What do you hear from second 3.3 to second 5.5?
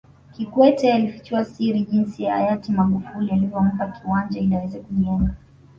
alivyompa kiwanja ili aweze kujenga